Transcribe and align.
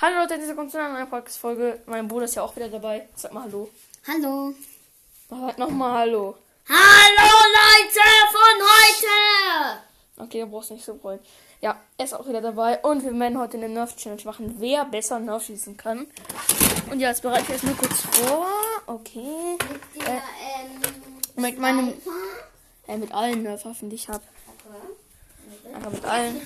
Hallo 0.00 0.20
Leute, 0.20 0.38
diese 0.38 0.54
kommt 0.54 0.70
zu 0.70 0.78
einer 0.78 0.92
neuen 0.92 1.10
Podcast-Folge. 1.10 1.80
Mein 1.86 2.06
Bruder 2.06 2.26
ist 2.26 2.36
ja 2.36 2.42
auch 2.42 2.54
wieder 2.54 2.68
dabei. 2.68 3.08
Sag 3.16 3.32
mal 3.32 3.42
Hallo. 3.42 3.68
Hallo. 4.06 4.54
Sag 5.28 5.58
nochmal 5.58 5.98
Hallo. 5.98 6.36
Hallo 6.68 7.30
Leute 7.58 8.00
von 8.30 8.62
heute! 8.62 9.80
Okay, 10.18 10.42
du 10.42 10.46
brauchst 10.46 10.70
nicht 10.70 10.84
so 10.84 10.94
brüllen. 10.94 11.18
Ja, 11.60 11.80
er 11.96 12.04
ist 12.04 12.14
auch 12.14 12.28
wieder 12.28 12.40
dabei. 12.40 12.78
Und 12.78 13.02
wir 13.02 13.12
werden 13.18 13.40
heute 13.40 13.56
eine 13.56 13.68
Nerf-Challenge 13.68 14.22
machen, 14.24 14.54
wer 14.58 14.84
besser 14.84 15.18
Nerf 15.18 15.46
schießen 15.46 15.76
kann. 15.76 16.06
Und 16.92 17.00
ja, 17.00 17.08
jetzt 17.08 17.22
bereite 17.22 17.42
ich 17.42 17.50
erst 17.50 17.64
nur 17.64 17.76
kurz 17.76 18.00
vor. 18.02 18.46
Okay. 18.86 19.58
Mit 19.96 20.06
der, 20.06 20.14
ähm, 20.14 21.42
Mit 21.42 21.58
meinem. 21.58 21.94
Äh, 22.86 22.98
mit 22.98 23.12
allen 23.12 23.42
Nerf-Waffen, 23.42 23.90
die 23.90 23.96
ich 23.96 24.08
habe. 24.08 24.22
Okay. 24.64 25.74
Einfach 25.74 25.90
mit 25.90 26.04
allen. 26.04 26.40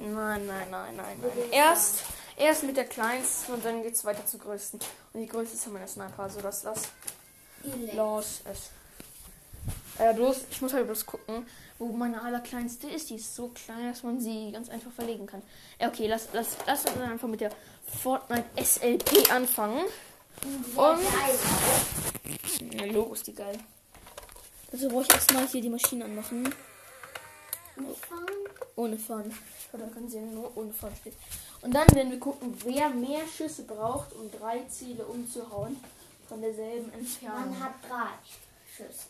Nein, 0.00 0.46
nein, 0.46 0.70
nein, 0.70 0.96
nein, 0.96 1.16
nein. 1.20 1.32
Erst, 1.50 2.02
erst 2.36 2.62
mit 2.64 2.76
der 2.76 2.84
kleinsten 2.84 3.54
und 3.54 3.64
dann 3.64 3.82
geht's 3.82 4.04
weiter 4.04 4.24
zur 4.26 4.40
größten. 4.40 4.80
Und 5.12 5.20
die 5.20 5.26
größte 5.26 5.56
ist 5.56 5.66
ja 5.66 5.72
meine 5.72 5.88
Sniper, 5.88 6.22
also 6.22 6.40
das 6.40 6.62
Die 7.64 7.96
los 7.96 8.42
ist. 8.52 8.70
Äh, 9.98 10.14
bloß, 10.14 10.44
ich 10.50 10.62
muss 10.62 10.72
halt 10.72 10.86
bloß 10.86 11.04
gucken, 11.04 11.46
wo 11.78 11.88
meine 11.88 12.22
allerkleinste 12.22 12.88
ist. 12.88 13.10
Die 13.10 13.16
ist 13.16 13.34
so 13.36 13.48
klein, 13.48 13.90
dass 13.90 14.02
man 14.02 14.18
sie 14.18 14.50
ganz 14.50 14.70
einfach 14.70 14.90
verlegen 14.92 15.26
kann. 15.26 15.42
Ja, 15.78 15.88
okay, 15.88 16.06
lass, 16.06 16.28
lass, 16.32 16.56
lass 16.66 16.86
uns 16.86 17.00
einfach 17.00 17.28
mit 17.28 17.40
der 17.42 17.50
Fortnite 18.02 18.44
SLP 18.56 19.30
anfangen. 19.30 19.84
Und- 20.74 20.76
geil. 20.76 21.38
Ja, 22.72 22.84
Logo 22.86 23.12
ist 23.12 23.26
die 23.26 23.34
geil. 23.34 23.58
Also 24.72 24.88
brauche 24.88 25.02
ich 25.02 25.10
erstmal 25.12 25.46
hier 25.48 25.60
die 25.60 25.68
Maschine 25.68 26.04
anmachen. 26.06 26.54
Anfangen. 27.76 28.39
Ohne 28.76 28.96
Fun. 28.98 29.32
Oder 29.72 29.86
kann 29.88 30.08
sie 30.08 30.18
ja 30.18 30.22
nur 30.22 30.56
ohne 30.56 30.72
Fun 30.72 30.90
stehen. 31.00 31.14
Und 31.62 31.74
dann 31.74 31.88
werden 31.94 32.10
wir 32.10 32.20
gucken, 32.20 32.56
wer 32.64 32.88
mehr 32.90 33.26
Schüsse 33.26 33.64
braucht, 33.64 34.12
um 34.14 34.30
drei 34.30 34.60
Ziele 34.68 35.04
umzuhauen. 35.04 35.76
Von 36.28 36.40
derselben 36.40 36.92
Entfernung. 36.92 37.50
Man 37.50 37.60
hat 37.60 37.74
drei 37.88 38.10
Schüsse. 38.76 39.06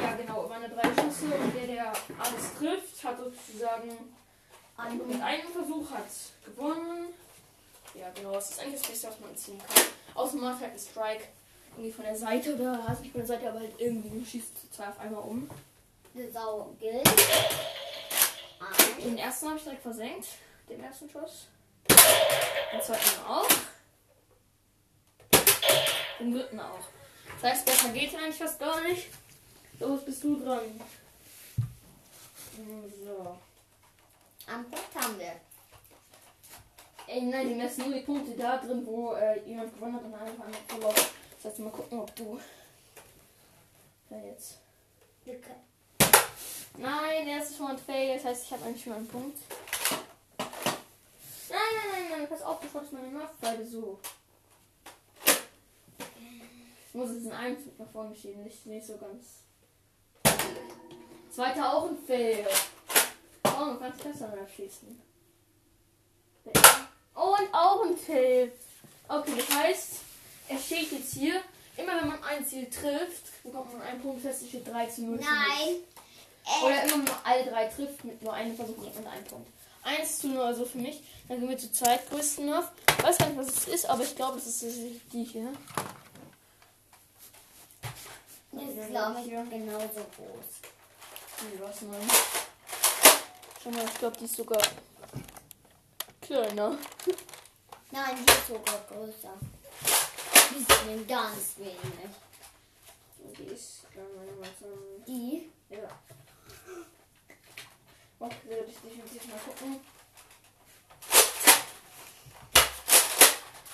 Ja, 0.00 0.14
genau, 0.16 0.48
meine 0.48 0.68
drei 0.68 0.82
Schüsse 0.88 1.26
und 1.26 1.54
der, 1.54 1.66
der 1.66 1.86
alles 1.88 2.54
trifft, 2.58 3.04
hat 3.04 3.18
sozusagen 3.18 3.90
Ein 4.76 4.98
mit 4.98 5.20
einem 5.20 5.48
Versuch 5.48 5.90
hat 5.90 6.06
gewonnen. 6.44 7.08
Ja, 7.94 8.10
genau, 8.14 8.32
das 8.32 8.50
ist 8.50 8.60
eigentlich 8.60 8.80
das 8.80 8.90
Beste, 8.90 9.08
was 9.08 9.20
man 9.20 9.36
ziehen 9.36 9.58
kann. 9.58 9.84
Außer 10.14 10.36
man 10.36 10.52
macht 10.52 10.62
halt 10.62 10.70
einen 10.70 10.80
Strike 10.80 11.24
irgendwie 11.76 11.92
von 11.92 12.04
der 12.04 12.16
Seite 12.16 12.54
oder 12.54 12.86
hat 12.86 13.00
nicht 13.00 13.12
von 13.12 13.20
der 13.20 13.28
Seite, 13.28 13.48
aber 13.48 13.60
halt 13.60 13.72
irgendwie 13.78 14.24
schießt 14.24 14.72
zwei 14.72 14.88
auf 14.88 14.98
einmal 15.00 15.22
um. 15.22 15.48
Die 16.14 16.30
Sau 16.30 16.74
gilt. 16.80 17.08
Den 19.04 19.18
ersten 19.18 19.46
habe 19.46 19.56
ich 19.56 19.62
direkt 19.64 19.82
versenkt, 19.82 20.26
den 20.68 20.82
ersten 20.82 21.08
Schuss. 21.08 21.46
Den 21.88 22.82
zweiten 22.82 23.24
auch. 23.26 23.48
Den 26.18 26.32
dritten 26.32 26.60
auch. 26.60 26.80
Das 27.40 27.52
heißt, 27.52 27.66
besser 27.66 27.90
geht 27.90 28.14
eigentlich 28.14 28.36
fast 28.36 28.58
gar 28.58 28.80
nicht. 28.82 29.08
Los, 29.78 30.04
bist 30.04 30.24
du 30.24 30.42
dran. 30.42 30.80
So. 33.04 33.38
Am 34.48 34.64
Punkt 34.64 34.94
haben 34.94 35.18
wir. 35.18 35.34
Ey, 37.06 37.22
nein, 37.22 37.48
die 37.48 37.54
messen 37.54 37.84
nur 37.84 37.98
die 37.98 38.04
Punkte 38.04 38.36
da 38.36 38.58
drin, 38.58 38.84
wo 38.84 39.14
äh, 39.14 39.40
jemand 39.46 39.72
gewonnen 39.72 39.94
hat 39.94 40.04
und 40.04 40.14
einer 40.14 40.32
verloren. 40.66 40.94
Das 41.36 41.52
heißt, 41.52 41.60
mal 41.60 41.70
gucken, 41.70 42.00
ob 42.00 42.14
du. 42.16 42.40
Ja, 44.10 44.18
jetzt. 44.18 44.58
Okay. 45.24 45.40
Nein, 46.78 47.26
der 47.26 47.38
erstes 47.38 47.58
Mal 47.58 47.72
ein 47.72 47.78
Fail. 47.78 48.14
Das 48.14 48.24
heißt, 48.24 48.44
ich 48.44 48.52
habe 48.52 48.64
eigentlich 48.64 48.84
schon 48.84 48.92
einen 48.92 49.08
Punkt. 49.08 49.36
Nein, 50.38 51.58
nein, 51.74 51.90
nein, 51.92 52.18
nein. 52.18 52.28
Pass 52.28 52.42
auf, 52.42 52.60
du 52.60 52.68
schaust 52.68 52.92
meine 52.92 53.08
Machtweite 53.08 53.66
so. 53.66 53.98
Ich 56.88 56.94
muss 56.94 57.10
jetzt 57.10 57.24
in 57.24 57.32
einem 57.32 57.62
Zug 57.62 57.78
nach 57.78 57.90
vorne 57.90 58.14
schieben. 58.14 58.44
Nicht, 58.44 58.64
nicht 58.66 58.86
so 58.86 58.96
ganz. 58.96 59.42
Zweiter 61.30 61.74
auch 61.74 61.88
ein 61.88 61.98
Fail. 61.98 62.46
Oh, 63.44 63.64
man 63.64 63.78
kann 63.80 63.92
es 63.92 64.02
besser 64.02 64.32
schießen. 64.56 65.02
Und 67.14 67.54
auch 67.54 67.84
ein 67.84 67.96
Fail. 67.96 68.52
Okay, 69.08 69.32
das 69.36 69.56
heißt, 69.56 69.92
er 70.48 70.58
steht 70.58 70.92
jetzt 70.92 71.14
hier. 71.14 71.42
Immer 71.76 72.00
wenn 72.00 72.08
man 72.08 72.24
ein 72.24 72.44
Ziel 72.46 72.68
trifft, 72.70 73.42
bekommt 73.42 73.72
man 73.72 73.82
einen 73.82 74.00
Punkt 74.00 74.22
fest, 74.22 74.46
steht 74.48 74.66
3 74.66 74.86
zu 74.86 75.02
0. 75.02 75.16
Nein. 75.16 75.26
0. 75.68 75.82
Oder 76.64 76.82
immer 76.84 76.96
nur 76.98 77.16
alle 77.24 77.44
drei 77.44 77.66
trifft 77.66 78.04
mit 78.04 78.22
nur 78.22 78.32
einem 78.32 78.56
Versuch 78.56 78.76
und 78.76 79.06
einen 79.06 79.24
Punkt. 79.24 79.48
1 79.82 80.20
zu 80.20 80.28
0 80.28 80.42
also 80.42 80.64
für 80.64 80.78
mich. 80.78 81.02
Dann 81.28 81.40
gehen 81.40 81.48
wir 81.48 81.58
zur 81.58 81.72
zweitgrößten 81.72 82.46
Nerf. 82.46 82.70
Ich 82.96 83.04
weiß 83.04 83.18
gar 83.18 83.26
nicht, 83.28 83.38
was 83.38 83.48
es 83.48 83.68
ist, 83.68 83.86
aber 83.88 84.02
ich 84.02 84.16
glaube, 84.16 84.38
es 84.38 84.46
ist 84.46 84.80
die 85.12 85.24
hier. 85.24 85.52
das 88.52 88.62
ist, 88.62 88.88
glaube 88.90 89.20
ich, 89.20 89.30
genauso 89.30 90.06
groß. 90.16 90.48
Nee, 91.40 91.60
was 91.60 91.82
nein. 91.82 92.08
Schau 93.62 93.70
mal, 93.70 93.84
ich 93.84 93.94
glaube, 93.94 94.16
die 94.18 94.24
ist 94.24 94.36
sogar 94.36 94.62
kleiner. 96.20 96.76
Nein, 97.90 98.16
die 98.16 98.32
ist 98.32 98.46
sogar 98.48 98.80
größer. 98.88 99.34
Bisschen 100.52 101.06
ganz 101.06 101.56
wenig. 101.56 101.76
Die 103.38 103.44
ist, 103.44 103.84
äh, 103.94 104.40
warte, 104.40 104.78
Die? 105.06 105.50
ja. 105.70 105.88
Werde 108.18 108.64
ich 108.66 108.76
definitiv 108.78 109.28
mal 109.28 109.38
gucken. 109.38 109.80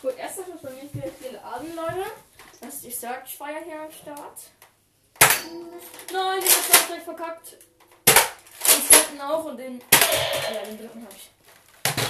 Gut, 0.02 0.18
erster 0.18 0.44
Schuss 0.44 0.60
bei 0.62 0.70
mir 0.70 0.90
für 0.90 1.10
viele 1.12 1.42
Abend, 1.42 1.74
Leute. 1.74 2.04
Das 2.60 2.74
ist 2.74 2.84
die 2.84 2.90
Search 2.90 3.38
Fire 3.38 3.62
hier 3.64 3.80
am 3.80 3.90
Start. 3.90 4.38
Nein, 6.12 6.40
den 6.40 6.50
hat 6.50 6.80
ich 6.80 6.86
direkt 6.86 7.04
verkackt. 7.04 7.56
Den 7.56 8.86
zweiten 8.86 9.20
auch 9.20 9.44
und 9.46 9.56
den. 9.56 9.80
Ja, 10.52 10.62
den 10.62 10.78
dritten 10.78 11.04
habe 11.04 11.14
ich. 11.16 11.30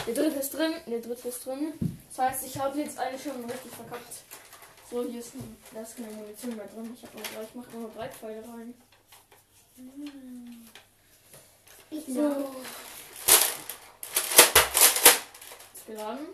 Der 0.07 0.15
dritte 0.15 0.41
ist 0.41 0.51
drin, 0.51 0.75
der 0.87 1.01
dritte 1.01 1.29
ist 1.29 1.47
drin. 1.47 1.73
Das 2.09 2.19
heißt, 2.19 2.47
ich 2.47 2.59
habe 2.59 2.79
jetzt 2.81 2.99
eigentlich 2.99 3.23
schon 3.23 3.45
richtig 3.45 3.73
verkackt. 3.73 4.25
So, 4.91 5.03
hier 5.05 5.21
ist, 5.21 5.33
da 5.73 5.81
ist 5.83 5.97
keine 5.97 6.11
Munition 6.13 6.57
mehr 6.57 6.67
drin. 6.67 6.97
Ich 6.97 7.03
habe 7.05 7.17
nur 7.17 7.43
ich 7.43 7.55
mache 7.55 7.77
nur 7.77 7.91
drei 7.91 8.09
Pfeile 8.09 8.43
rein. 8.43 8.75
Ich 9.77 10.84
So. 11.91 12.13
so. 12.13 12.55
Ist 15.75 15.87
geladen. 15.87 16.27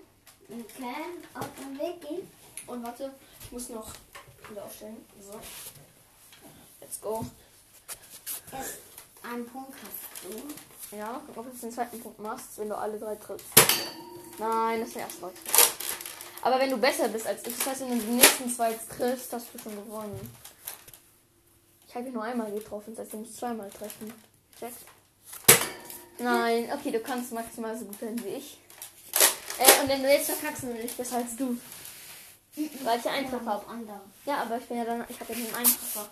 Okay, 0.49 0.95
auf 1.35 1.49
den 1.59 1.79
Weg 1.79 2.01
gehen. 2.01 2.31
Und 2.67 2.83
warte, 2.83 3.13
ich 3.43 3.53
muss 3.53 3.69
noch 3.69 3.93
wieder 4.49 4.65
aufstellen. 4.65 5.05
So. 5.21 5.39
Let's 6.81 7.01
go. 7.01 7.25
Erst 8.53 8.79
einen 9.23 9.47
Punkt 9.47 9.75
hast 9.75 10.25
du. 10.25 10.97
Ja, 10.97 11.21
guck, 11.27 11.37
ob 11.37 11.45
du 11.45 11.53
jetzt 11.53 11.63
den 11.63 11.73
zweiten 11.73 12.01
Punkt 12.01 12.19
machst, 12.19 12.59
wenn 12.59 12.69
du 12.69 12.77
alle 12.77 12.99
drei 12.99 13.15
triffst. 13.15 13.47
Nein, 14.39 14.81
das 14.81 14.89
ist 14.89 14.97
der 14.97 15.03
erste. 15.03 15.21
Mal. 15.21 15.33
Aber 16.43 16.59
wenn 16.59 16.71
du 16.71 16.79
besser 16.79 17.09
bist 17.09 17.27
als 17.27 17.47
ich, 17.47 17.57
das 17.57 17.67
heißt, 17.67 17.81
wenn 17.83 17.99
du 17.99 18.05
die 18.05 18.13
nächsten 18.13 18.51
zwei 18.51 18.73
triffst, 18.73 19.33
hast 19.33 19.49
du 19.53 19.59
schon 19.59 19.77
gewonnen. 19.77 20.35
Ich 21.87 21.95
habe 21.95 22.07
ihn 22.07 22.13
nur 22.13 22.23
einmal 22.23 22.51
getroffen, 22.51 22.95
das 22.95 23.05
heißt, 23.05 23.13
du 23.13 23.19
musst 23.19 23.37
zweimal 23.37 23.71
treffen. 23.71 24.13
Check. 24.59 24.73
Nein, 26.23 26.71
okay, 26.73 26.91
du 26.91 27.01
kannst 27.01 27.33
maximal 27.33 27.77
so 27.77 27.87
gut 27.87 27.99
sein 27.99 28.23
wie 28.25 28.29
ich. 28.29 28.59
Äh, 29.59 29.83
und 29.83 29.89
wenn 29.89 30.03
du 30.03 30.11
jetzt 30.11 30.31
verkackst, 30.31 30.65
dann 30.65 30.75
bin 30.75 30.85
ich 30.85 30.95
besser 30.95 31.17
als 31.17 31.37
du. 31.37 31.59
Weil 32.85 32.99
ich 32.99 33.05
ja 33.05 33.13
einfach 33.13 33.45
habe. 33.45 33.65
Ja, 34.27 34.43
aber 34.43 34.59
ich 34.59 34.65
bin 34.67 34.79
ja 34.79 34.85
dann, 34.85 35.05
ich 35.09 35.19
habe 35.21 35.33
ja 35.33 35.39
den 35.39 35.55
einfacher. 35.55 36.09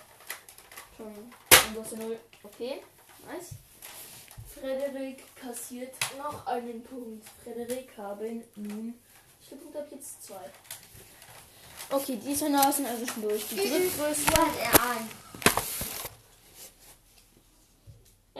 Schon. 0.97 1.07
Und 1.07 1.75
du 1.75 1.83
hast 1.83 1.93
ja 1.93 1.99
null. 1.99 2.19
Okay, 2.43 2.83
nice. 3.27 3.51
Frederik 4.55 5.25
kassiert 5.37 5.95
noch 6.17 6.47
einen 6.47 6.83
Punkt. 6.83 7.27
Frederik 7.43 7.91
haben 7.97 8.45
nun. 8.57 8.95
Ich 9.41 9.49
glaube, 9.49 9.79
habe 9.79 9.95
jetzt 9.95 10.23
zwei. 10.25 10.51
Okay, 11.91 12.19
diese 12.25 12.49
Nasen 12.49 12.87
also 12.87 13.07
schon 13.07 13.23
durch. 13.23 13.47
Die 13.49 13.57
drittgrößte. 13.57 14.33
Hat 14.33 14.57
er 14.61 14.91
ein. 14.91 15.11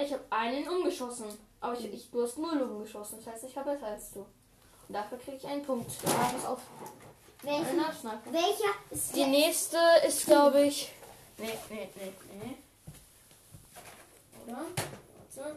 Ich 0.05 0.13
habe 0.13 0.25
einen 0.31 0.69
umgeschossen. 0.69 1.48
Aber 1.61 1.79
ich, 1.79 1.93
ich, 1.93 2.11
du 2.11 2.23
hast 2.23 2.39
null 2.39 2.61
umgeschossen. 2.63 3.19
Das 3.23 3.35
heißt, 3.35 3.45
ich 3.45 3.57
habe 3.57 3.73
besser 3.73 3.87
als 3.87 4.13
du. 4.13 4.21
Und 4.21 4.95
dafür 4.95 5.19
kriege 5.19 5.37
ich 5.39 5.47
einen 5.47 5.65
Punkt. 5.65 5.91
Ja, 6.05 6.31
pass 6.33 6.47
auf. 6.47 6.61
Einen 7.47 7.67
Welcher, 8.33 8.75
ist 8.91 9.15
Die 9.15 9.25
nächste 9.25 9.79
ist, 10.07 10.27
glaube 10.27 10.63
ich. 10.63 10.93
Nee, 11.37 11.57
nee, 11.71 11.89
nee, 11.95 12.13
nee. 12.43 12.57
Oder? 14.47 14.63
Warte. 15.37 15.57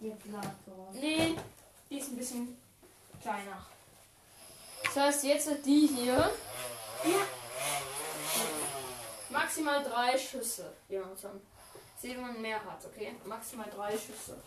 Der 0.00 0.14
Platon. 0.14 0.88
Nee, 0.92 1.36
die 1.90 1.98
ist 1.98 2.08
ein 2.08 2.16
bisschen 2.16 2.56
kleiner. 3.20 3.66
Das 4.84 4.96
heißt, 4.96 5.24
jetzt 5.24 5.46
wird 5.48 5.66
die 5.66 5.88
hier 5.88 6.14
Ja. 7.04 7.26
maximal 9.30 9.82
drei 9.82 10.16
Schüsse. 10.16 10.72
Jonathan. 10.88 11.40
Sehen, 12.00 12.16
wenn 12.16 12.32
man 12.32 12.40
mehr 12.40 12.56
hat, 12.64 12.82
okay? 12.86 13.14
Maximal 13.24 13.66
drei 13.74 13.90
Schüsse. 13.92 14.40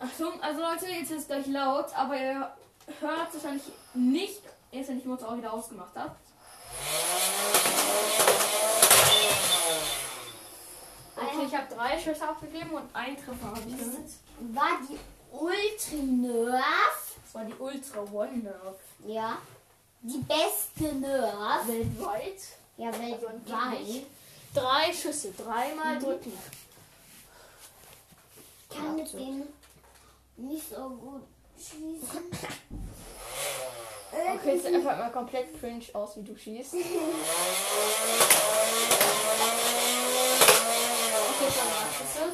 Achtung, 0.00 0.42
also 0.42 0.60
Leute, 0.60 0.86
jetzt 0.86 1.10
ist 1.10 1.18
es 1.20 1.26
gleich 1.28 1.46
laut, 1.46 1.94
aber 1.94 2.16
ihr 2.16 2.50
hört 3.00 3.28
es 3.28 3.34
wahrscheinlich 3.34 3.62
nicht, 3.94 4.42
erst 4.72 4.88
wenn 4.88 4.98
ich 4.98 5.04
Mutter 5.04 5.28
auch 5.28 5.36
wieder 5.36 5.52
ausgemacht 5.52 5.94
habe. 5.94 6.16
Okay, 11.16 11.46
ich 11.46 11.54
habe 11.54 11.72
drei 11.74 11.98
Schüsse 11.98 12.26
abgegeben 12.28 12.70
und 12.70 12.94
einen 12.96 13.16
Treffer 13.16 13.46
habe 13.46 13.60
ich 13.68 13.76
damit. 13.76 14.54
War 14.54 14.78
die 14.88 14.98
Ultra-Nerf. 15.32 17.14
Das 17.22 17.34
war 17.34 17.44
die 17.44 17.54
Ultra 17.54 18.00
One 18.12 18.38
Nerf. 18.38 18.76
Ja. 19.06 19.38
Die 20.02 20.18
beste 20.18 20.94
Nerf. 20.96 21.66
Weltweit. 21.68 22.40
Ja, 22.76 22.88
Also 22.88 23.00
weltweit. 23.02 23.30
angeblich. 23.46 24.06
Drei 24.54 24.92
Schüsse, 24.92 25.32
dreimal 25.32 25.98
drücken. 25.98 26.32
Ich 28.68 28.76
kann 28.76 28.96
mit 28.96 29.06
Ja, 29.06 29.10
so. 29.12 29.18
denen 29.18 29.52
nicht 30.36 30.68
so 30.68 30.88
gut 30.90 31.22
schießen. 31.56 32.30
Okay, 34.12 34.56
es 34.56 34.62
sieht 34.64 34.74
einfach 34.74 34.96
mal 34.98 35.12
komplett 35.12 35.58
cringe 35.60 35.84
aus, 35.92 36.16
wie 36.16 36.22
du 36.22 36.36
schießt. 36.36 36.74
Okay, 41.30 41.52
dann 41.56 41.68
drei 41.70 41.88
Schüsse. 41.96 42.24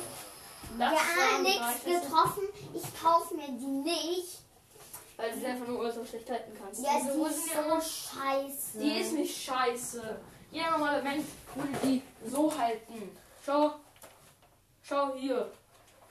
Drei 0.78 1.42
nichts 1.42 1.84
getroffen. 1.84 2.44
Ich 2.74 3.02
kaufe 3.02 3.34
mir 3.34 3.48
die 3.48 3.66
nicht. 3.66 4.38
Weil 5.16 5.32
du 5.32 5.38
sie 5.38 5.46
einfach 5.46 5.66
nur 5.66 5.78
ultra 5.80 6.04
schlecht 6.04 6.28
halten 6.30 6.52
kannst. 6.60 6.82
Ja, 6.82 6.98
Diese 7.00 7.12
die 7.12 7.22
ist 7.22 7.54
ja 7.54 7.62
so 7.62 7.76
scheiße. 7.80 8.78
Die 8.78 9.00
ist 9.00 9.12
nicht 9.12 9.44
scheiße. 9.44 10.20
Jeder 10.56 10.70
normale 10.70 11.02
Mensch 11.02 11.26
würde 11.54 11.68
die 11.82 12.02
so 12.26 12.50
halten. 12.58 13.14
Schau. 13.44 13.74
Schau 14.82 15.14
hier. 15.14 15.52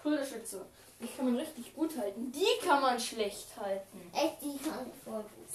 Schulterschütze. 0.04 0.64
Die 1.00 1.08
kann 1.08 1.26
man 1.26 1.38
richtig 1.38 1.74
gut 1.74 1.98
halten. 1.98 2.32
Die 2.32 2.64
kann 2.64 2.80
man 2.80 3.00
schlecht 3.00 3.48
halten. 3.60 4.12
Echt, 4.14 4.44
die 4.44 4.60
kann 4.60 4.86
ich 4.88 5.04
voll 5.04 5.24
gut. 5.24 5.50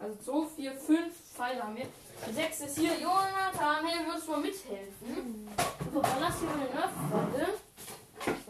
Also 0.00 0.16
so 0.20 0.46
vier, 0.56 0.72
fünf 0.72 1.14
Pfeile 1.32 1.62
haben 1.62 1.76
wir. 1.76 1.86
Der 2.26 2.34
sechste 2.34 2.64
ist 2.64 2.76
hier. 2.76 2.92
Jonathan, 2.98 3.86
hey, 3.86 4.04
willst 4.10 4.26
du 4.26 4.32
mal 4.32 4.40
mithelfen? 4.40 5.48
Du 5.78 5.90
verballerst 6.02 6.40
hier 6.40 6.48
meine 6.48 6.64
Nerfpfeile. 6.64 7.54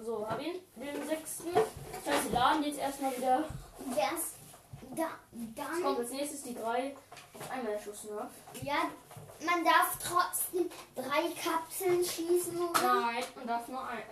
So, 0.03 0.27
hab 0.27 0.41
ihn. 0.41 0.55
Den 0.77 1.07
sechsten. 1.07 1.53
Das 1.53 2.15
heißt, 2.15 2.33
wir 2.33 2.39
laden 2.39 2.65
jetzt 2.65 2.79
erstmal 2.79 3.15
wieder. 3.15 3.45
Wär's 3.85 4.33
da, 4.97 5.09
Jetzt 5.33 5.83
kommt 5.83 5.85
dann, 5.85 5.97
als 5.99 6.11
nächstes 6.11 6.43
die 6.43 6.55
drei 6.55 6.97
auf 7.35 7.51
einmal 7.51 7.73
der 7.73 7.83
Schuss 7.83 8.05
Nerf. 8.05 8.31
ja, 8.63 8.91
man 9.45 9.65
darf 9.65 9.99
trotzdem 10.03 10.71
drei 10.95 11.31
Kapseln 11.33 12.05
schießen, 12.05 12.59
oder? 12.59 13.01
Nein, 13.01 13.25
man 13.35 13.47
darf 13.47 13.69
nur 13.69 13.87
ein. 13.87 14.03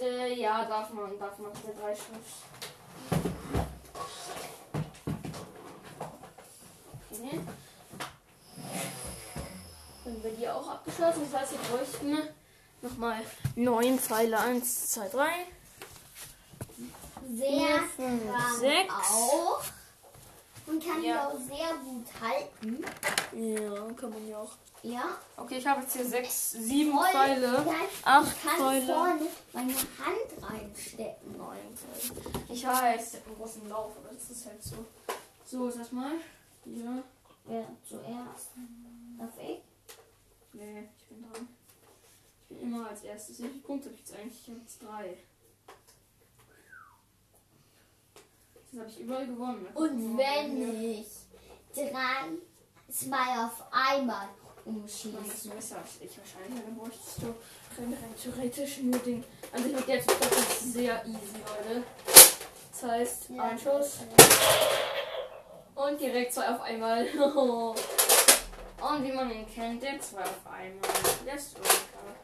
Äh, 0.00 0.04
äh, 0.04 0.40
ja, 0.40 0.64
darf 0.64 0.90
man, 0.90 1.18
darf 1.18 1.38
man. 1.38 1.52
Der 1.64 1.74
drei 1.74 1.94
Schuss. 1.94 2.42
Okay. 7.10 7.40
Dann 10.04 10.22
wird 10.22 10.38
die 10.38 10.48
auch 10.48 10.68
abgeschlossen. 10.68 11.28
Das 11.30 11.40
heißt, 11.42 11.52
wir 11.52 11.76
bräuchten 11.76 12.28
nochmal 12.80 13.22
neun 13.54 13.98
Pfeile. 13.98 14.38
Eins, 14.38 14.90
zwei, 14.90 15.08
drei. 15.08 15.46
Sehr 17.34 17.78
fünf, 17.96 18.22
sechs. 18.58 18.92
auch. 18.92 19.62
Und 20.66 20.84
kann 20.84 21.02
Ja. 21.02 21.28
die 21.30 21.36
auch 21.36 21.40
sehr 21.40 21.74
gut 21.84 22.06
halten. 22.20 22.84
Ja, 23.32 23.92
kann 23.94 24.10
man 24.10 24.28
ja 24.28 24.38
auch. 24.38 24.52
Ja. 24.82 25.04
Okay, 25.36 25.58
ich 25.58 25.66
habe 25.66 25.82
jetzt 25.82 25.92
hier 25.94 26.04
sechs, 26.06 26.50
sieben 26.52 26.92
Voll 26.92 27.06
Pfeile. 27.10 27.64
Acht 28.04 28.32
ich 28.36 28.42
kann 28.42 28.56
Pfeile. 28.58 28.86
vorne 28.86 29.26
meine 29.52 29.72
Hand 29.74 30.42
reinstecken. 30.50 31.34
Pfeile. 31.34 32.14
Ich 32.48 32.66
weiß, 32.66 33.10
der 33.12 33.20
hat 33.20 33.26
einen 33.28 33.36
großen 33.36 33.68
Lauf, 33.68 33.92
aber 33.96 34.14
das 34.14 34.30
ist 34.30 34.46
halt 34.46 34.62
so. 34.62 34.84
So, 35.46 35.68
ist 35.68 35.78
das 35.78 35.92
mal. 35.92 36.12
Hier. 36.64 37.02
Wer 37.44 37.66
zuerst? 37.88 38.50
Darf 39.18 39.30
ich? 39.40 39.60
Nee, 40.52 40.88
ich 40.98 41.06
bin 41.08 41.22
dran. 41.22 41.48
Ich 42.48 42.56
bin 42.58 42.62
immer 42.72 42.88
als 42.88 43.02
erstes. 43.02 43.38
Wie 43.42 43.48
viele 43.48 43.58
Punkte 43.62 43.88
habe 43.88 43.94
ich 43.94 44.00
jetzt 44.08 44.18
eigentlich? 44.18 44.40
Ich 44.42 44.48
habe 44.48 44.60
jetzt 44.60 44.82
drei. 44.82 45.16
Das 48.72 48.80
habe 48.80 48.90
ich 48.90 49.00
überall 49.00 49.26
gewonnen. 49.26 49.66
Und 49.74 50.16
wenn 50.18 50.82
ich 50.82 51.06
drei, 51.74 52.30
zwei 52.90 53.44
auf 53.44 53.62
einmal 53.70 54.28
umschieße. 54.64 55.48
besser 55.54 55.76
als 55.76 56.00
ich 56.00 56.16
wahrscheinlich. 56.18 56.64
Dann 56.64 56.76
bräuchtest 56.76 57.18
du 57.22 57.26
rein, 57.26 57.92
rein 57.92 58.14
theoretisch 58.20 58.78
nur 58.78 58.98
den. 59.00 59.24
Also 59.52 59.68
ich 59.68 59.74
mit 59.74 59.88
der 59.88 60.00
Zug, 60.00 60.18
das 60.20 60.38
ist 60.38 60.72
sehr 60.72 61.04
easy, 61.04 61.18
Leute. 61.46 61.82
Das 62.70 62.82
heißt, 62.90 63.28
Ja. 63.30 63.42
ein 63.42 63.58
Schuss 63.58 63.98
und 65.74 66.00
direkt 66.00 66.32
zwei 66.32 66.48
auf 66.48 66.60
einmal. 66.62 67.06
und 67.06 69.04
wie 69.04 69.12
man 69.12 69.30
ihn 69.30 69.46
kennt, 69.52 69.82
der 69.82 70.00
zwei 70.00 70.22
auf 70.22 70.46
einmal. 70.46 70.90
Der 71.26 71.38
Striker. 71.38 72.16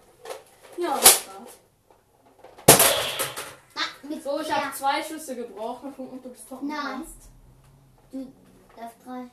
Ja, 0.79 0.97
das 0.97 1.27
war's. 1.27 1.51
Mit 4.09 4.23
So, 4.23 4.41
ich 4.41 4.49
ja. 4.49 4.65
habe 4.65 4.75
zwei 4.75 5.03
Schüsse 5.03 5.37
gebraucht. 5.37 5.85
Ob 5.85 6.23
du 6.23 6.29
das 6.29 6.47
toppen 6.47 6.69
Nein. 6.69 6.79
kannst. 6.83 7.17
Du 8.11 8.33
darfst 8.77 8.97
drei. 9.05 9.25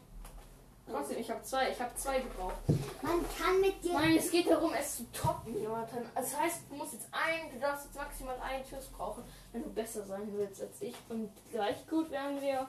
Trotzdem, 0.90 1.18
ich 1.18 1.30
habe 1.32 1.44
zwei. 1.44 1.72
Ich 1.72 1.80
habe 1.80 1.96
zwei 1.96 2.20
gebraucht. 2.20 2.56
Man 3.02 3.26
kann 3.38 3.60
mit 3.60 3.84
dir. 3.84 3.94
Nein, 3.94 4.18
es 4.18 4.30
geht 4.30 4.50
darum, 4.50 4.72
es 4.74 4.98
zu 4.98 5.12
toppen, 5.12 5.62
Jonathan. 5.62 6.06
Das 6.14 6.38
heißt, 6.38 6.62
du 6.70 6.76
musst 6.76 6.94
jetzt 6.94 7.08
ein, 7.12 7.52
du 7.54 7.60
darfst 7.60 7.86
jetzt 7.86 7.96
maximal 7.96 8.38
einen 8.40 8.64
Schuss 8.66 8.86
brauchen, 8.96 9.24
wenn 9.52 9.64
du 9.64 9.70
besser 9.70 10.06
sein 10.06 10.28
willst 10.34 10.62
als 10.62 10.82
ich. 10.82 10.96
Und 11.10 11.32
gleich 11.52 11.88
gut 11.88 12.12
wären 12.12 12.40
wir, 12.40 12.68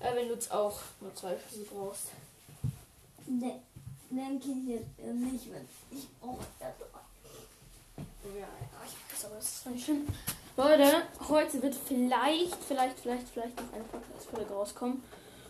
äh, 0.00 0.14
wenn 0.14 0.28
du 0.28 0.34
jetzt 0.34 0.52
auch 0.52 0.78
nur 1.00 1.14
zwei 1.14 1.36
Schüsse 1.38 1.64
brauchst. 1.64 2.08
Ne, 3.26 3.60
denke 4.10 4.48
ich 4.48 4.68
jetzt 4.68 4.98
nicht, 4.98 5.52
wenn 5.52 5.68
ich 5.90 6.08
brauche. 6.20 6.44
Ja, 6.60 6.68
ja, 8.38 8.46
ich 8.84 9.12
weiß, 9.12 9.24
aber 9.24 9.36
das 9.36 9.44
ist 9.44 9.66
nicht 9.66 9.84
schlimm. 9.84 10.06
Leute, 10.56 11.02
heute 11.28 11.62
wird 11.62 11.74
vielleicht, 11.74 12.56
vielleicht, 12.64 12.98
vielleicht, 12.98 13.28
vielleicht 13.28 13.56
noch 13.56 13.72
eine 13.72 13.84
Podcast-Folge 13.84 14.52
rauskommen, 14.52 15.02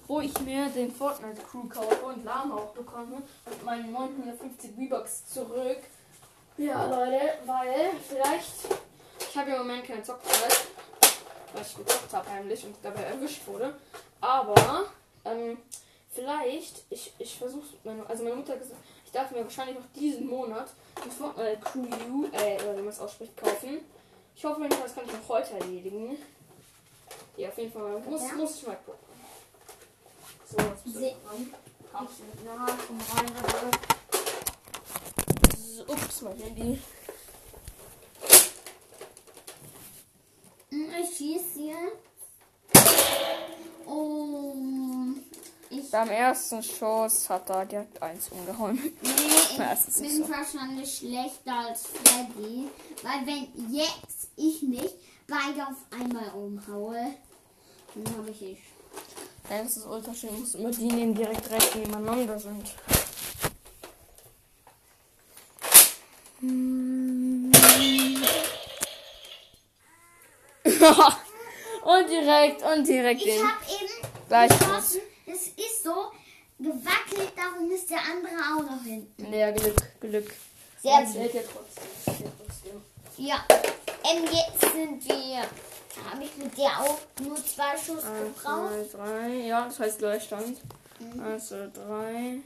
wo 0.06 0.20
ich 0.20 0.38
mir 0.40 0.68
den 0.68 0.92
Fortnite 0.92 1.40
Crew 1.42 1.66
kaufe 1.68 2.04
und 2.04 2.22
Lama 2.22 2.56
auch 2.56 2.74
bekomme 2.74 3.16
und 3.16 3.64
meine 3.64 3.84
950 3.84 4.70
V-Bucks 4.72 5.26
zurück. 5.32 5.78
Ja, 6.58 6.84
Leute, 6.84 7.18
weil 7.46 7.90
vielleicht, 8.06 8.54
ich 9.18 9.36
habe 9.36 9.50
im 9.50 9.58
Moment 9.58 9.84
keine 9.84 10.02
Zockzeit, 10.02 10.66
weil 11.54 11.62
ich 11.62 11.76
gezockt 11.76 12.12
habe 12.12 12.30
heimlich 12.30 12.64
und 12.66 12.76
dabei 12.82 13.02
erwischt 13.02 13.46
wurde, 13.46 13.74
aber 14.20 14.84
ähm, 15.24 15.56
vielleicht, 16.10 16.84
ich, 16.90 17.14
ich 17.18 17.38
versuche, 17.38 17.66
meine, 17.84 18.06
also 18.06 18.22
meine 18.22 18.36
Mutter 18.36 18.52
hat 18.52 18.60
gesagt, 18.60 18.80
ich 19.06 19.12
darf 19.12 19.30
mir 19.30 19.42
wahrscheinlich 19.42 19.76
noch 19.76 19.86
diesen 19.96 20.28
Monat 20.28 20.68
ein 21.02 21.10
Fortnite 21.10 21.60
Crew 21.62 22.26
äh, 22.32 22.62
oder 22.62 22.76
wie 22.76 22.82
man 22.82 22.88
es 22.88 23.00
ausspricht, 23.00 23.34
kaufen. 23.36 23.80
Ich 24.34 24.44
hoffe, 24.44 24.66
das 24.68 24.94
kann 24.94 25.04
ich 25.06 25.12
noch 25.12 25.28
heute 25.28 25.52
erledigen. 25.54 26.16
Ja, 27.36 27.48
auf 27.48 27.58
jeden 27.58 27.72
Fall 27.72 27.98
muss, 28.00 28.22
Ja. 28.22 28.34
muss 28.34 28.56
ich 28.56 28.66
mal 28.66 28.76
gucken. 28.76 28.98
So, 30.48 30.56
jetzt 30.58 30.84
bist 30.84 30.96
du 30.96 31.00
dran. 31.00 31.54
Hand 31.92 32.10
vom 32.10 33.00
rein. 33.00 33.70
So, 35.58 35.82
ups, 35.84 36.22
mein 36.22 36.36
Handy. 36.38 36.80
Hm, 40.70 40.90
Ich 41.02 41.16
schieße 41.16 41.52
hier. 41.54 41.92
Beim 45.90 46.08
ersten 46.08 46.62
Schuss 46.62 47.28
hat 47.28 47.50
er 47.50 47.66
direkt 47.66 48.00
eins 48.02 48.28
umgehauen. 48.28 48.78
Nee, 49.02 49.08
ich 49.50 49.58
nicht 49.58 49.96
bin 50.00 50.24
so. 50.24 50.30
wahrscheinlich 50.30 50.98
schlechter 50.98 51.58
als 51.68 51.86
Freddy. 51.86 52.68
Weil 53.02 53.26
wenn 53.26 53.48
jetzt 53.72 54.28
ich 54.36 54.62
nicht 54.62 54.94
beide 55.26 55.66
auf 55.66 55.76
einmal 55.90 56.30
umhaue, 56.30 57.14
dann 57.94 58.16
habe 58.16 58.30
ich 58.30 58.42
ich. 58.42 58.58
Dann 59.48 59.66
ist 59.66 59.78
es 59.78 59.84
ultra 59.84 60.14
schön, 60.14 60.38
muss 60.38 60.54
immer 60.54 60.70
die 60.70 60.86
nehmen, 60.86 61.14
direkt 61.14 61.48
direkt 61.48 61.74
nebeneinander 61.74 62.38
sind. 62.38 62.72
und 71.84 72.08
direkt, 72.08 72.62
und 72.62 72.86
direkt 72.86 73.20
Ich 73.20 73.26
den. 73.34 73.42
habe 73.46 73.58
eben 73.82 74.10
Gleich 74.28 74.48
geschossen. 74.56 75.00
Es 75.32 75.48
ist 75.48 75.82
so 75.84 76.10
gewackelt, 76.58 77.32
darum 77.36 77.70
ist 77.70 77.88
der 77.90 77.98
andere 77.98 78.32
auch 78.56 78.62
noch 78.76 78.82
hinten. 78.82 79.32
Ja, 79.32 79.50
Glück, 79.50 79.76
Glück. 80.00 80.34
Sehr 80.82 80.92
Ja, 80.92 81.00
gut. 81.02 81.12
zählt 81.12 81.34
ja 81.34 81.40
trotzdem. 81.42 82.82
Ja. 83.16 83.44
Ähm, 84.10 84.24
jetzt 84.24 84.60
sind 84.72 85.04
wir. 85.06 85.38
Habe 86.10 86.22
ich 86.24 86.36
mit 86.36 86.56
der 86.56 86.80
auch 86.80 86.98
nur 87.20 87.36
zwei 87.36 87.76
Schuss 87.76 88.04
Eins, 88.04 88.36
gebraucht. 88.36 88.70
zwei, 88.90 88.98
drei. 88.98 89.28
Ja, 89.46 89.64
das 89.66 89.78
heißt 89.78 89.98
Gleichstand. 89.98 90.58
Eins, 91.22 91.48
zwei, 91.48 91.68
drei, 91.74 92.36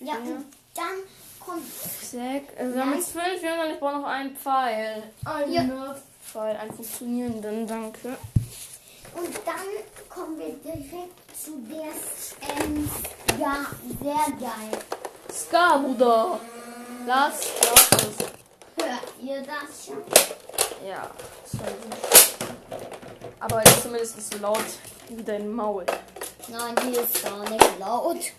Ja, 0.00 0.14
vier, 0.16 0.34
und 0.36 0.46
dann 0.74 0.96
kommt. 1.38 1.62
sechs. 2.02 2.56
Also 2.58 2.74
wir 2.74 2.80
haben 2.82 2.94
jetzt 2.94 3.12
fünf, 3.12 3.42
Junge, 3.42 3.72
ich 3.74 3.78
brauche 3.78 3.98
noch 3.98 4.06
einen 4.06 4.36
Pfeil. 4.36 5.02
Eine 5.24 5.52
Ja. 5.54 5.96
Fall 6.24 6.56
einen 6.56 6.72
funktionierenden, 6.74 7.66
danke. 7.66 8.16
Und 9.14 9.34
dann 9.44 10.08
kommen 10.08 10.38
wir 10.38 10.54
direkt 10.64 11.36
zu 11.38 11.58
der 11.68 11.92
ähm, 12.64 12.90
ja, 13.38 13.66
sehr 14.02 14.36
geil. 14.38 14.78
Ska, 15.32 15.78
Bruder. 15.78 16.40
Lass, 17.06 17.40
es. 17.40 18.84
Hört 18.84 19.14
ihr 19.20 19.42
das 19.42 19.86
schon? 19.86 20.02
Ja, 20.86 21.10
das. 21.52 21.60
Aber 23.38 23.58
jetzt 23.58 23.82
zumindest 23.82 24.16
nicht 24.16 24.32
so 24.32 24.38
laut 24.38 24.64
wie 25.08 25.22
dein 25.22 25.52
Maul. 25.52 25.84
Nein, 26.48 26.74
die 26.82 26.96
ist 26.96 27.22
gar 27.22 27.48
nicht 27.48 27.78
laut. 27.78 28.16
Ich 28.16 28.32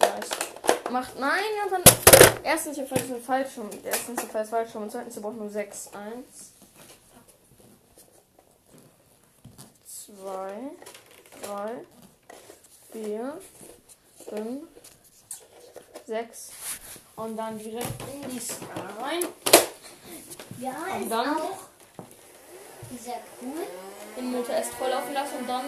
weiß. 0.00 0.90
Macht, 0.90 1.18
nein, 1.18 1.42
ja, 1.56 1.70
dann. 1.70 1.82
Erstens, 2.42 2.78
ihr 2.78 2.86
falsch 2.86 3.02
falsch 3.24 3.58
rum. 3.58 3.70
Erstens, 3.84 4.22
ihr 4.22 4.28
falsch 4.28 4.50
falsch 4.50 4.74
rum. 4.74 4.82
Und 4.84 4.92
zweitens, 4.92 5.16
ihr 5.16 5.22
braucht 5.22 5.36
nur 5.36 5.48
6. 5.48 5.90
1. 5.94 6.59
2. 10.20 10.52
3. 11.42 11.70
4. 12.92 13.40
5. 14.28 14.62
6. 16.06 16.50
Und 17.16 17.36
dann 17.36 17.58
direkt 17.58 17.86
in 18.22 18.30
die 18.30 18.40
Skala 18.40 18.90
rein. 18.98 19.24
Ja, 20.58 20.74
Und 20.96 21.02
ist 21.02 21.10
dann? 21.10 21.36
auch 21.36 21.58
sehr 22.98 23.20
cool. 23.40 23.66
Den 24.16 24.32
Motor 24.32 24.54
erst 24.54 24.72
volllaufen 24.74 25.14
lassen 25.14 25.36
und 25.38 25.48
dann. 25.48 25.64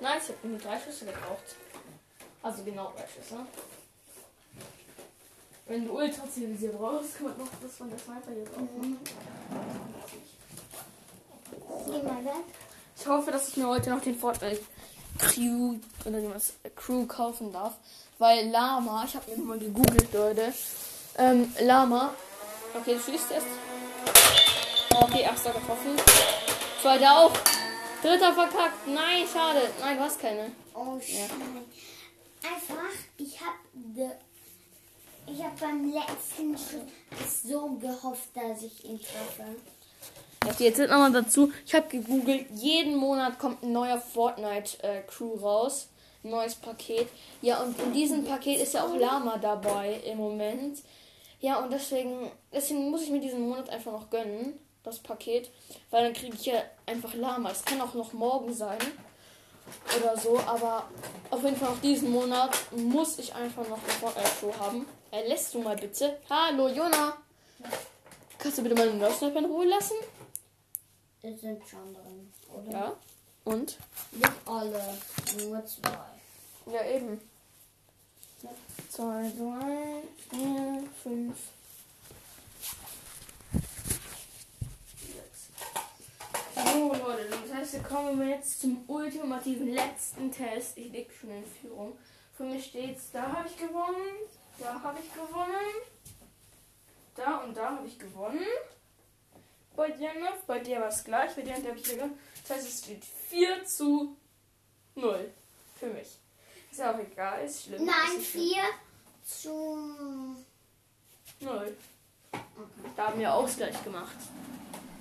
Nein, 0.00 0.18
ich 0.22 0.28
habe 0.28 0.48
nur 0.48 0.58
drei 0.58 0.78
Schüsse 0.78 1.06
gebraucht. 1.06 1.56
Also 2.42 2.62
genau 2.64 2.92
drei 2.94 3.06
Schüsse. 3.06 3.46
Wenn 5.66 5.86
du 5.86 5.96
Ultra 5.96 6.28
zivilisiert 6.28 6.78
man 6.78 7.38
noch 7.38 7.48
das 7.62 7.76
von 7.76 7.88
der 7.88 7.98
Sniper 7.98 8.32
jetzt 8.32 8.52
auch 8.52 8.60
machen. 8.60 8.98
Ich 12.96 13.06
hoffe, 13.06 13.30
dass 13.30 13.48
ich 13.48 13.56
mir 13.56 13.68
heute 13.68 13.90
noch 13.90 14.00
den 14.00 14.18
Fortnite 14.18 14.60
Crew 15.18 15.76
oder 16.04 16.18
es 16.34 16.54
Crew 16.74 17.06
kaufen 17.06 17.52
darf. 17.52 17.74
Weil 18.18 18.48
Lama, 18.48 19.04
ich 19.06 19.14
habe 19.14 19.30
mir 19.30 19.44
mal 19.44 19.58
gegoogelt, 19.58 20.12
Leute. 20.12 20.52
Ähm, 21.18 21.52
Lama. 21.60 22.14
Okay, 22.74 22.94
du 22.94 23.00
schießt 23.00 23.32
erst. 23.32 23.46
Okay, 24.94 25.22
erster 25.22 25.52
getroffen. 25.52 25.96
Zweiter 26.80 27.18
auch. 27.18 27.32
Dritter 28.02 28.32
verkackt. 28.32 28.86
Nein, 28.86 29.26
schade. 29.30 29.70
Nein, 29.80 29.96
du 29.96 30.04
hast 30.04 30.20
keine. 30.20 30.52
Oh, 30.74 30.98
scheiße. 31.00 31.32
Einfach, 32.42 32.92
ich 33.18 33.40
habe 33.40 34.16
ich 35.26 35.42
hab 35.42 35.58
beim 35.58 35.90
letzten 35.90 36.56
Schuss 36.56 37.42
so 37.44 37.70
gehofft, 37.80 38.28
dass 38.34 38.62
ich 38.62 38.84
ihn 38.84 39.00
treffe. 39.00 39.56
Okay, 40.46 40.64
jetzt 40.64 40.78
nochmal 40.78 41.12
dazu. 41.12 41.52
Ich 41.66 41.74
habe 41.74 41.88
gegoogelt. 41.88 42.46
Jeden 42.54 42.96
Monat 42.96 43.38
kommt 43.38 43.62
ein 43.62 43.72
neuer 43.72 43.98
Fortnite 43.98 44.82
äh, 44.82 45.00
Crew 45.02 45.34
raus. 45.36 45.88
Ein 46.22 46.30
neues 46.30 46.54
Paket. 46.54 47.08
Ja, 47.40 47.62
und 47.62 47.78
in 47.80 47.92
diesem 47.92 48.24
Paket 48.24 48.60
ist 48.60 48.74
ja 48.74 48.84
auch 48.84 48.94
Lama 48.94 49.38
dabei 49.38 50.00
im 50.04 50.18
Moment. 50.18 50.78
Ja, 51.40 51.58
und 51.58 51.72
deswegen, 51.72 52.30
deswegen 52.52 52.90
muss 52.90 53.02
ich 53.02 53.10
mir 53.10 53.20
diesen 53.20 53.48
Monat 53.48 53.70
einfach 53.70 53.92
noch 53.92 54.10
gönnen. 54.10 54.58
Das 54.82 54.98
Paket. 54.98 55.50
Weil 55.90 56.04
dann 56.04 56.12
kriege 56.12 56.34
ich 56.34 56.44
ja 56.44 56.62
einfach 56.84 57.14
Lama. 57.14 57.50
Es 57.50 57.64
kann 57.64 57.80
auch 57.80 57.94
noch 57.94 58.12
morgen 58.12 58.52
sein. 58.52 58.78
Oder 59.98 60.16
so. 60.18 60.38
Aber 60.40 60.84
auf 61.30 61.42
jeden 61.42 61.56
Fall 61.56 61.70
auch 61.70 61.80
diesen 61.82 62.10
Monat 62.10 62.50
muss 62.72 63.18
ich 63.18 63.34
einfach 63.34 63.66
noch 63.68 63.78
eine 63.82 63.92
Fortnite 63.92 64.30
Crew 64.40 64.52
haben. 64.60 64.86
Äh, 65.10 65.26
lässt 65.26 65.54
du 65.54 65.60
mal 65.60 65.76
bitte. 65.76 66.18
Hallo, 66.28 66.68
Jona. 66.68 67.16
Kannst 68.38 68.58
du 68.58 68.62
bitte 68.62 68.74
mal 68.74 68.90
den 68.90 69.00
Sniper 69.12 69.38
in 69.38 69.46
Ruhe 69.46 69.64
lassen? 69.64 69.94
Das 71.24 71.40
sind 71.40 71.66
schon 71.66 71.94
drin, 71.94 72.30
oder? 72.52 72.70
Ja. 72.70 72.96
Und? 73.44 73.78
Nicht 74.12 74.30
alle, 74.44 74.98
nur 75.38 75.64
zwei. 75.64 75.90
Ja, 76.70 76.84
eben. 76.84 77.18
Zwei, 78.90 79.32
drei, 79.34 80.02
vier, 80.28 80.84
fünf. 81.02 81.38
So, 86.54 86.92
Leute, 86.92 87.30
das 87.30 87.54
heißt, 87.54 87.72
wir 87.72 87.82
kommen 87.84 88.28
jetzt 88.28 88.60
zum 88.60 88.84
ultimativen 88.86 89.72
letzten 89.72 90.30
Test. 90.30 90.76
Ich 90.76 90.92
leg 90.92 91.10
schon 91.18 91.30
in 91.30 91.44
Führung. 91.46 91.96
Für 92.36 92.44
mich 92.44 92.66
steht's, 92.66 93.12
da 93.12 93.32
habe 93.32 93.48
ich 93.48 93.56
gewonnen, 93.56 94.28
da 94.58 94.78
habe 94.82 94.98
ich 94.98 95.10
gewonnen, 95.10 95.74
da 97.14 97.38
und 97.38 97.56
da 97.56 97.70
habe 97.70 97.86
ich 97.86 97.98
gewonnen. 97.98 98.44
Bei 99.76 99.90
dir 99.90 100.14
noch, 100.14 100.36
bei 100.46 100.60
dir 100.60 100.80
war 100.80 100.88
es 100.88 101.02
gleich, 101.04 101.34
bei 101.34 101.42
dir 101.42 101.54
habe 101.54 101.76
ich 101.76 101.82
gewonnen. 101.82 102.18
Das 102.46 102.58
heißt, 102.58 102.68
es 102.68 102.78
steht 102.84 103.04
4 103.04 103.64
zu 103.64 104.16
0 104.94 105.32
für 105.78 105.86
mich. 105.86 106.18
Ist 106.70 106.78
ja 106.80 106.92
auch 106.92 106.98
egal, 106.98 107.44
ist 107.44 107.64
schlimm. 107.64 107.84
Nein, 107.84 107.96
ist 108.08 108.18
nicht 108.18 108.30
schlimm. 108.30 108.42
vier 108.48 108.62
zu. 109.24 110.36
Null. 111.40 111.76
Da 112.96 113.06
haben 113.08 113.20
wir 113.20 113.32
Ausgleich 113.32 113.82
gemacht. 113.84 114.16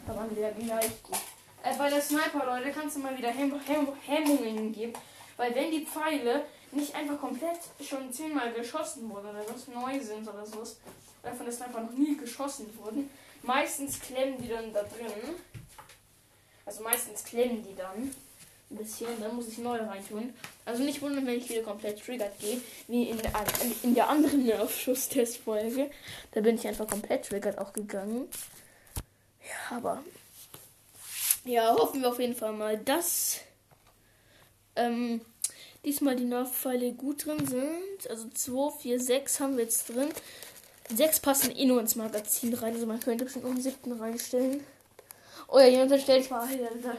Da 0.06 0.16
waren 0.16 0.36
wir 0.36 0.52
gleich 0.52 1.04
gut. 1.04 1.18
Äh, 1.64 1.76
bei 1.78 1.90
der 1.90 2.02
Sniper, 2.02 2.46
Leute, 2.46 2.72
kannst 2.72 2.96
du 2.96 3.00
mal 3.00 3.18
wieder 3.18 3.30
Hem 3.30 3.60
Hem 3.66 3.88
Hemmungen 4.06 4.74
geben. 4.74 4.94
Weil 5.38 5.56
wenn 5.56 5.72
die 5.72 5.86
Pfeile 5.86 6.46
nicht 6.72 6.94
einfach 6.96 7.20
komplett 7.20 7.60
schon 7.82 8.12
zehnmal 8.12 8.52
geschossen 8.54 9.10
wurden 9.10 9.30
oder 9.30 9.44
was 9.48 9.68
neu 9.68 10.00
sind 10.00 10.28
oder 10.28 10.46
sowas, 10.46 10.78
oder 11.24 11.34
von 11.34 11.46
der 11.46 11.54
Sniper 11.54 11.82
noch 11.82 11.92
nie 11.92 12.18
geschossen 12.18 12.68
wurden, 12.78 13.10
meistens 13.44 14.00
klemmen 14.00 14.42
die 14.42 14.50
dann 14.50 14.74
da 14.74 14.84
drin. 14.84 15.36
Also 16.66 16.82
meistens 16.84 17.24
klemmen 17.24 17.64
die 17.64 17.76
dann 17.76 18.12
ein 18.72 18.78
bisschen, 18.78 19.08
dann 19.20 19.36
muss 19.36 19.48
ich 19.48 19.58
neu 19.60 19.78
reintun. 19.78 20.34
Also 20.66 20.84
nicht 20.84 21.02
wundern, 21.02 21.26
wenn 21.28 21.38
ich 21.38 21.50
wieder 21.50 21.62
komplett 21.62 22.04
triggert 22.04 22.38
gehe, 22.40 22.60
wie 22.88 23.10
in 23.10 23.18
der, 23.18 23.32
in 23.84 23.94
der 23.94 24.10
anderen 24.10 24.44
Nerf-Schuss-Test-Folge. 24.46 25.92
Da 26.32 26.42
bin 26.42 26.56
ich 26.56 26.68
einfach 26.68 26.88
komplett 26.88 27.26
triggert 27.26 27.58
auch 27.58 27.74
gegangen. 27.74 28.28
Ja, 29.42 29.78
aber 29.78 30.04
ja, 31.46 31.76
hoffen 31.76 32.02
wir 32.02 32.10
auf 32.10 32.20
jeden 32.20 32.36
Fall 32.36 32.54
mal, 32.54 32.78
dass 32.78 33.42
ähm, 34.78 35.20
diesmal 35.84 36.16
die 36.16 36.24
Nerf-Pfeile 36.24 36.94
gut 36.94 37.26
drin 37.26 37.46
sind. 37.46 38.10
Also 38.10 38.30
2, 38.30 38.80
4, 38.80 39.00
6 39.00 39.40
haben 39.42 39.58
wir 39.58 39.66
jetzt 39.66 39.90
drin. 39.90 40.10
6 40.98 41.20
passen 41.20 41.56
eh 41.56 41.66
nur 41.66 41.80
ins 41.80 41.96
Magazin 41.96 42.54
rein, 42.54 42.74
also 42.74 42.86
man 42.86 43.00
könnte 43.00 43.24
bestimmt 43.26 43.46
noch 43.46 43.52
einen 43.52 43.62
siebten 43.62 43.92
reinstellen. 43.94 44.64
Oh 45.48 45.60
ja, 45.60 45.68
jemand 45.68 46.02
stellt 46.02 46.30
mal 46.32 46.48
hier 46.48 46.70
da, 46.82 46.96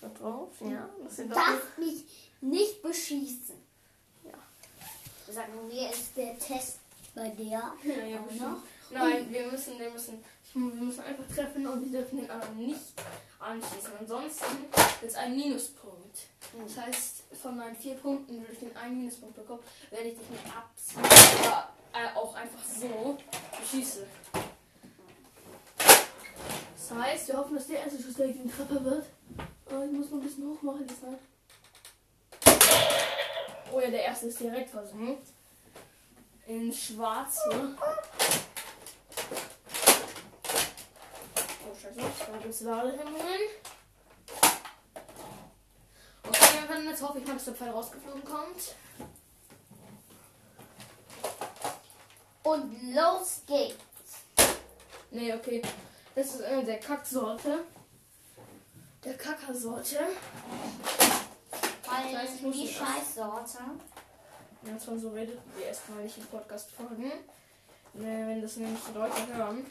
da 0.00 0.08
drauf. 0.08 0.48
Ja, 0.60 0.88
das 1.04 1.16
sind 1.16 1.30
doch 1.30 1.36
Darf 1.36 1.78
mich 1.78 2.04
nicht 2.40 2.82
beschießen. 2.82 3.54
Ja. 4.24 5.32
Sagen 5.32 5.52
wir, 5.68 5.90
ist 5.90 6.16
der 6.16 6.38
Test 6.38 6.78
bei 7.14 7.28
dir 7.28 7.44
Ja, 7.84 8.06
ja, 8.06 8.18
bestimmt. 8.18 8.40
noch? 8.40 8.58
Nein, 8.90 9.26
wir 9.30 9.46
müssen, 9.50 9.78
wir 9.78 9.90
müssen, 9.90 10.24
wir 10.54 10.60
müssen 10.60 11.00
einfach 11.00 11.24
treffen 11.34 11.66
und 11.66 11.84
wir 11.84 12.00
dürfen 12.00 12.18
den 12.20 12.30
anderen 12.30 12.56
nicht 12.66 12.92
anschließen. 13.38 13.92
Ansonsten 14.00 14.44
ist 15.06 15.16
ein 15.16 15.36
Minuspunkt. 15.36 16.18
Das 16.66 16.84
heißt, 16.84 17.22
von 17.40 17.56
meinen 17.56 17.76
vier 17.76 17.94
Punkten 17.94 18.40
würde 18.40 18.52
ich 18.52 18.58
den 18.58 18.76
einen 18.76 18.98
Minuspunkt 18.98 19.36
bekommen, 19.36 19.62
wenn 19.90 20.06
ich 20.06 20.18
dich 20.18 20.30
nicht 20.30 20.44
abziehe 20.46 21.02
äh, 21.92 22.16
auch 22.16 22.34
einfach 22.34 22.62
so 22.62 23.18
beschieße. 23.58 24.06
Das 26.76 26.98
heißt, 26.98 27.28
wir 27.28 27.36
hoffen, 27.38 27.54
dass 27.54 27.66
der 27.66 27.80
erste 27.80 28.02
Schuss 28.02 28.14
direkt 28.14 28.40
ein 28.40 28.50
Treffer 28.50 28.84
wird. 28.84 29.06
Äh, 29.70 29.86
ich 29.86 29.92
muss 29.92 30.10
noch 30.10 30.18
ein 30.18 30.22
bisschen 30.22 30.48
hoch 30.48 30.62
machen 30.62 30.86
diesmal. 30.86 31.18
Oh 33.72 33.80
ja, 33.80 33.90
der 33.90 34.04
erste 34.04 34.26
ist 34.26 34.40
direkt 34.40 34.70
versenkt. 34.70 35.28
In 36.46 36.72
schwarz, 36.72 37.38
ne? 37.50 37.76
Oh, 41.64 41.74
scheiße, 41.80 42.00
ich 42.00 42.26
habe 42.26 42.44
jetzt 42.44 42.60
Ladehemmungen. 42.62 43.40
Okay, 46.26 46.58
dann 46.68 46.84
jetzt 46.88 47.02
hoffe 47.02 47.18
ich 47.20 47.26
mal, 47.26 47.34
dass 47.34 47.44
der 47.44 47.54
Pfeil 47.54 47.70
rausgeflogen 47.70 48.24
kommt. 48.24 48.74
Und 52.50 52.92
los 52.94 53.42
geht's. 53.46 53.76
Nee, 55.12 55.32
okay. 55.32 55.62
Das 56.16 56.34
ist 56.34 56.42
eine 56.42 56.64
der 56.64 56.80
Kacksorte. 56.80 57.64
Der 59.04 59.16
Kackersorte. 59.16 59.98
Weil 61.86 62.12
Das 62.12 62.34
ich 62.34 62.42
muss 62.42 62.56
die 62.56 62.66
Scheißsorte. 62.66 63.58
Wenn 64.62 64.72
man 64.84 65.00
so 65.00 65.10
redet, 65.10 65.38
wie 65.56 65.62
erstmal 65.62 66.02
nicht 66.02 66.18
in 66.18 66.26
Podcast-Folgen. 66.26 67.12
Nee, 67.94 68.26
wenn 68.26 68.42
das 68.42 68.56
nämlich 68.56 68.80
die 68.88 68.98
Leute 68.98 69.34
hören, 69.34 69.64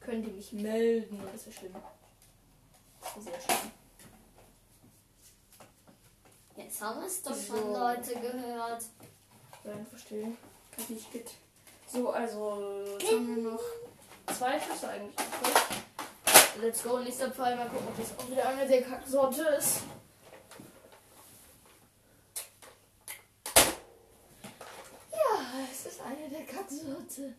können 0.00 0.22
die 0.22 0.30
mich 0.30 0.52
melden. 0.54 1.22
Das 1.30 1.46
ist 1.46 1.58
schlimm. 1.58 1.74
Das 3.02 3.16
ist 3.18 3.24
sehr 3.24 3.40
schlimm. 3.40 3.70
Jetzt 6.56 6.80
haben 6.80 7.02
es 7.02 7.22
doch 7.22 7.34
So. 7.34 7.54
schon 7.54 7.72
Leute 7.74 8.14
gehört. 8.14 8.82
Ja, 9.64 9.72
ich 9.82 9.88
verstehe. 9.88 10.32
Kann 10.74 10.84
nicht 10.88 11.12
geht. 11.12 11.30
So, 11.94 12.10
also 12.10 12.82
jetzt 12.98 13.12
haben 13.12 13.36
wir 13.36 13.52
noch 13.52 13.62
zwei 14.36 14.58
Schüsse 14.58 14.88
eigentlich. 14.88 15.14
Let's 16.60 16.82
go, 16.82 16.98
nächster 16.98 17.30
Pfeil. 17.30 17.54
Mal 17.54 17.68
gucken, 17.68 17.86
ob 17.86 17.96
das 17.96 18.18
auch 18.18 18.28
wieder 18.28 18.48
eine 18.48 18.66
der 18.66 18.82
Kacksorte 18.82 19.42
ist. 19.56 19.82
Ja, 25.12 25.38
es 25.70 25.86
ist 25.86 26.00
eine 26.00 26.28
der 26.28 26.44
Kacksorte. 26.46 27.34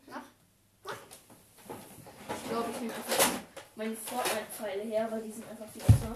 Ich 2.30 2.50
glaube, 2.50 2.70
ich 2.72 2.80
nehme 2.80 2.94
einfach 2.94 3.30
meine 3.76 3.98
Fortnite-Pfeile 3.98 4.84
her, 4.84 5.08
weil 5.12 5.22
die 5.22 5.32
sind 5.32 5.50
einfach 5.50 5.68
viel 5.68 5.82
besser. 5.82 6.16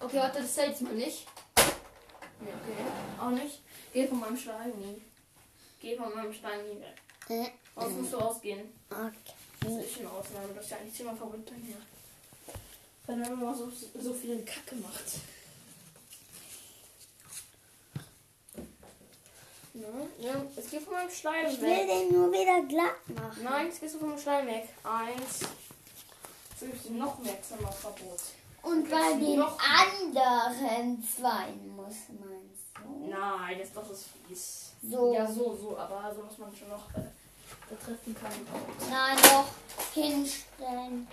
Okay, 0.00 0.18
warte, 0.18 0.42
das 0.42 0.54
zählt 0.54 0.78
mal 0.82 0.92
nicht. 0.92 1.26
Nee, 2.40 2.50
okay. 2.50 2.76
Auch 3.18 3.30
nicht. 3.30 3.62
Geh 3.94 4.06
von 4.06 4.20
meinem 4.20 4.36
Stein 4.36 4.72
nie. 4.78 5.02
Geh 5.80 5.96
von 5.96 6.14
meinem 6.14 6.32
Stein 6.32 6.60
weg. 6.80 6.96
Äh, 7.28 7.50
Aus 7.74 7.92
musst 7.92 8.12
du 8.12 8.18
ausgehen. 8.18 8.72
Das 8.88 8.98
okay. 8.98 9.84
ist 9.84 9.98
eine 10.00 10.10
Ausnahme, 10.10 10.48
das 10.54 10.64
ist 10.64 10.70
ja 10.70 10.76
eigentlich 10.78 10.94
ziemlich 10.94 11.16
verrückt 11.18 11.50
bei 11.50 11.56
mir. 11.56 11.76
Wenn 13.06 13.22
er 13.22 13.30
immer 13.30 13.54
so, 13.54 13.70
so 13.98 14.12
viel 14.14 14.44
Kacke 14.44 14.74
macht. 14.76 15.04
Ja, 19.74 19.86
ja, 20.18 20.42
jetzt 20.56 20.70
geh 20.70 20.80
von 20.80 20.94
meinem 20.94 21.10
Stein 21.10 21.46
Ich 21.46 21.60
will 21.60 21.68
weg. 21.70 21.86
den 21.88 22.12
nur 22.12 22.32
wieder 22.32 22.62
glatt 22.62 23.08
machen. 23.14 23.44
Nein, 23.44 23.66
jetzt 23.66 23.80
gehst 23.80 23.94
du 23.94 23.98
von 24.00 24.08
meinem 24.10 24.18
Stein 24.18 24.46
weg. 24.46 24.68
Eins. 24.82 25.40
Jetzt 26.60 26.74
ich 26.74 26.82
dir 26.82 26.90
noch 26.94 27.18
mehr 27.20 27.40
Zimmerverbot. 27.42 28.18
Und 28.62 28.90
bei 28.90 29.12
den 29.12 29.38
noch- 29.38 29.56
anderen 29.60 31.02
zwei 31.04 31.52
muss 31.52 31.94
man 32.18 32.50
so. 32.74 33.06
Nein, 33.08 33.58
das 33.60 33.72
doch 33.72 33.88
ist 33.90 34.06
fies. 34.26 34.67
So. 34.82 35.12
Ja, 35.12 35.26
so, 35.26 35.56
so, 35.56 35.76
aber 35.76 36.14
so, 36.14 36.22
dass 36.22 36.38
man 36.38 36.54
schon 36.54 36.68
noch 36.68 36.88
äh, 36.94 37.02
betreffen 37.68 38.14
kann. 38.14 38.32
Nein, 38.90 39.16
noch 39.16 39.48
hinstellen. 39.92 41.08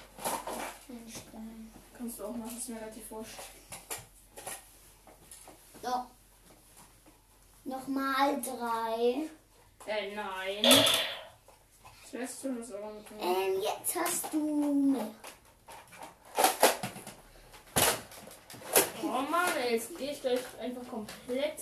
Hinstellen. 0.88 1.72
Kannst 1.98 2.19
du 2.19 2.25
auch 2.25 2.36
machen, 2.36 2.57
ist 2.57 2.69
mir 2.69 2.79
relativ 2.79 3.10
wurscht. 3.10 3.39
So. 5.81 6.05
Nochmal 7.63 8.41
drei. 8.41 9.27
Äh, 9.88 10.15
nein. 10.15 10.63
Was 12.03 12.13
lässt 12.13 12.43
du 12.43 12.55
das 12.55 12.69
mit 12.69 13.12
mir? 13.12 13.22
Ähm, 13.22 13.62
jetzt 13.62 13.95
hast 13.95 14.34
du 14.34 14.74
mehr. 14.74 15.07
Oh 19.03 19.22
Mann, 19.29 19.50
jetzt 19.69 19.98
gehe 19.98 20.12
ich 20.12 20.22
gleich 20.22 20.39
einfach 20.60 20.88
komplett 20.89 21.60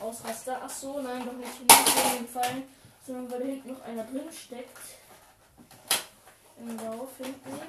aus 0.00 0.24
Raster. 0.24 0.60
Ach 0.62 0.70
so, 0.70 1.00
nein, 1.00 1.24
doch 1.24 1.32
nicht 1.32 1.60
nicht 1.60 2.20
gefallen, 2.20 2.64
sondern 3.06 3.30
weil 3.30 3.40
da 3.40 3.46
hinten 3.46 3.72
noch 3.72 3.82
einer 3.82 4.04
drin 4.04 4.32
steckt. 4.32 4.78
Im 6.58 6.76
Lauf 6.78 7.10
hinten. 7.18 7.60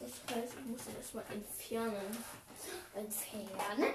Das 0.00 0.36
heißt, 0.36 0.54
ich 0.58 0.66
muss 0.66 0.86
ihn 0.86 0.96
erstmal 0.96 1.24
entfernen. 1.32 2.18
Entfernen. 2.94 3.94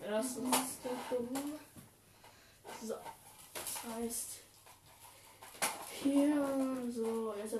Das 0.00 0.26
ist 0.26 0.38
der 0.84 1.16
Dumm. 1.18 1.58
So. 2.82 2.94
Das 3.54 3.94
heißt, 3.94 4.28
hier, 6.02 6.88
so, 6.94 7.34
jetzt 7.36 7.56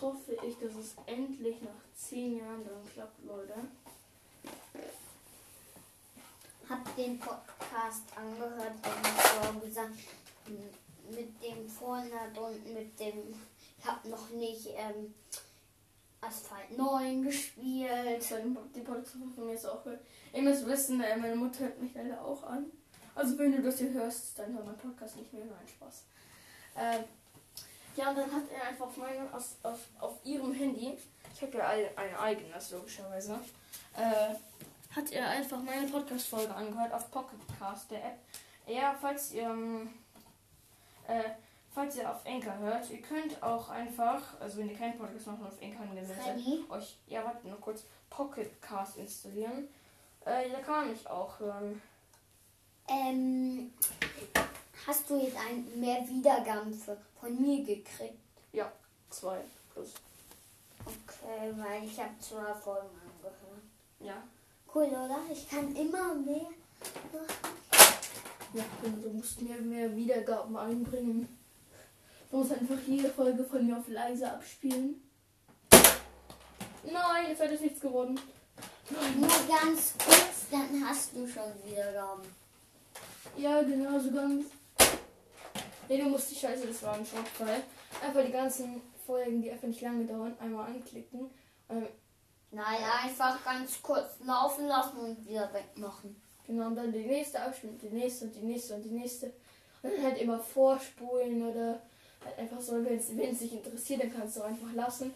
hoffe 0.00 0.36
ich, 0.46 0.58
dass 0.58 0.74
es 0.74 0.94
endlich 1.06 1.60
nach 1.62 1.70
10 1.94 2.38
Jahren 2.38 2.64
dann 2.64 2.92
klappt, 2.92 3.24
Leute. 3.24 3.54
Hab 6.68 6.96
den 6.96 7.18
Podcast 7.18 8.02
angehört, 8.16 8.72
so 8.82 9.60
gesagt 9.60 9.94
mit 11.10 11.42
dem 11.42 11.68
Vornat 11.68 12.36
und 12.36 12.74
mit 12.74 12.98
dem. 12.98 13.34
Ich 13.78 13.86
hab 13.86 14.04
noch 14.06 14.30
nicht 14.30 14.68
ähm, 14.76 15.14
Asphalt 16.20 16.76
9 16.76 17.22
gespielt. 17.22 18.30
Den 18.30 18.56
die 18.74 18.80
Podcast 18.80 19.16
von 19.34 19.46
mir 19.46 19.52
jetzt 19.52 19.66
auch 19.66 19.84
hören. 19.84 20.00
Ihr 20.32 20.42
müsst 20.42 20.66
wissen, 20.66 21.00
äh, 21.00 21.16
meine 21.16 21.36
Mutter 21.36 21.60
hört 21.60 21.80
mich 21.80 21.94
leider 21.94 22.24
auch 22.24 22.42
an. 22.42 22.66
Also 23.14 23.38
wenn 23.38 23.52
du 23.52 23.62
das 23.62 23.78
hier 23.78 23.92
hörst, 23.92 24.38
dann 24.38 24.54
hör 24.54 24.64
mein 24.64 24.76
Podcast 24.76 25.16
nicht 25.16 25.32
mehr. 25.32 25.44
Nein, 25.44 25.68
Spaß. 25.68 26.04
Ähm, 26.76 27.04
ja, 27.96 28.10
und 28.10 28.18
dann 28.18 28.30
hat 28.30 28.42
er 28.52 28.68
einfach 28.68 28.86
auf, 28.86 28.96
meine, 28.96 29.32
aus, 29.32 29.56
auf, 29.62 29.78
auf 29.98 30.14
ihrem 30.24 30.52
Handy, 30.52 30.98
ich 31.34 31.42
habe 31.42 31.56
ja 31.56 31.68
ein, 31.68 31.86
ein 31.96 32.16
eigenes 32.16 32.70
logischerweise, 32.70 33.38
äh, 33.96 34.34
hat 34.96 35.12
er 35.12 35.28
einfach 35.28 35.62
meine 35.62 35.86
Podcast-Folge 35.86 36.54
angehört 36.54 36.92
auf 36.92 37.10
Pocketcast, 37.10 37.90
der 37.90 38.04
App. 38.04 38.18
Ja, 38.66 38.96
falls 38.98 39.32
ihr, 39.32 39.42
ähm, 39.42 39.90
äh, 41.06 41.22
falls 41.74 41.96
ihr 41.96 42.10
auf 42.10 42.24
Enker 42.24 42.58
hört, 42.58 42.88
ihr 42.90 43.02
könnt 43.02 43.40
auch 43.42 43.68
einfach, 43.68 44.40
also 44.40 44.58
wenn 44.58 44.70
ihr 44.70 44.76
keinen 44.76 44.98
Podcast 44.98 45.26
macht 45.26 45.40
und 45.40 45.46
auf 45.46 45.60
Enker 45.60 45.80
angemeldet 45.80 46.16
seid, 46.16 46.38
euch, 46.70 46.96
ja, 47.06 47.24
warte 47.24 47.46
noch 47.46 47.60
kurz, 47.60 47.84
Pocketcast 48.08 48.96
installieren. 48.96 49.68
Äh, 50.24 50.50
da 50.50 50.60
kann 50.60 50.86
man 50.86 50.90
mich 50.90 51.06
auch 51.06 51.38
hören. 51.38 51.82
Ähm, 52.88 53.72
hast 54.86 55.10
du 55.10 55.18
jetzt 55.18 55.36
ein, 55.36 55.78
mehr 55.78 56.08
Wiedergaben 56.08 56.72
von 56.72 57.40
mir 57.40 57.64
gekriegt? 57.64 58.18
Ja, 58.52 58.72
zwei 59.10 59.40
plus. 59.72 59.92
Okay, 60.84 61.52
weil 61.56 61.84
ich 61.84 62.00
habe 62.00 62.18
zwei 62.18 62.54
Folgen 62.54 62.88
angehört. 62.88 63.36
Ja. 64.00 64.22
Cool, 64.76 64.88
oder? 64.88 65.20
Ich 65.32 65.48
kann 65.48 65.74
immer 65.74 66.14
mehr. 66.16 66.48
Ja, 68.52 68.62
du, 68.82 68.90
du 68.90 69.08
musst 69.08 69.40
mir 69.40 69.56
mehr 69.56 69.96
Wiedergaben 69.96 70.54
einbringen. 70.54 71.26
Du 72.30 72.36
musst 72.36 72.52
einfach 72.52 72.76
jede 72.86 73.08
Folge 73.08 73.42
von 73.44 73.66
mir 73.66 73.78
auf 73.78 73.88
leise 73.88 74.30
abspielen. 74.30 75.00
Nein, 75.72 77.26
jetzt 77.26 77.40
hat 77.40 77.52
es 77.52 77.62
nichts 77.62 77.80
geworden. 77.80 78.20
Nur 79.18 79.28
ganz 79.48 79.94
kurz, 79.96 80.50
dann 80.50 80.86
hast 80.86 81.14
du 81.14 81.26
schon 81.26 81.54
Wiedergaben. 81.64 82.24
Ja, 83.38 83.62
genau, 83.62 83.98
so 83.98 84.10
ganz. 84.10 84.44
Nee, 85.88 86.02
du 86.02 86.10
musst 86.10 86.30
die 86.32 86.34
Scheiße, 86.34 86.66
das 86.66 86.82
war 86.82 86.96
ein 86.96 87.06
Schockfall. 87.06 87.62
Einfach 88.06 88.26
die 88.26 88.32
ganzen 88.32 88.82
Folgen, 89.06 89.40
die 89.40 89.50
einfach 89.50 89.68
nicht 89.68 89.80
lange 89.80 90.04
dauern, 90.04 90.36
einmal 90.38 90.66
anklicken. 90.66 91.30
Ähm, 91.70 91.86
Nein, 92.50 92.78
einfach 93.02 93.44
ganz 93.44 93.82
kurz 93.82 94.18
laufen 94.24 94.66
lassen 94.66 94.98
und 94.98 95.28
wieder 95.28 95.52
wegmachen. 95.52 96.16
Genau, 96.46 96.66
und 96.66 96.76
dann 96.76 96.92
die 96.92 97.06
nächste 97.06 97.40
abspielen, 97.40 97.78
die 97.78 97.88
nächste 97.88 98.26
und 98.26 98.34
die 98.34 98.40
nächste 98.40 98.74
und 98.74 98.82
die 98.82 98.90
nächste. 98.90 99.26
Und 99.82 99.92
dann 99.92 100.04
halt 100.04 100.18
immer 100.18 100.38
vorspulen 100.38 101.42
oder 101.42 101.80
halt 102.24 102.38
einfach 102.38 102.60
so, 102.60 102.72
wenn 102.84 102.96
es 102.96 103.38
dich 103.38 103.52
interessiert, 103.52 104.02
dann 104.02 104.12
kannst 104.12 104.36
du 104.36 104.42
einfach 104.42 104.72
lassen. 104.74 105.12